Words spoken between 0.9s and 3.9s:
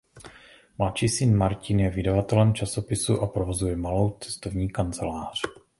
syn Martin je vydavatelem časopisu a provozuje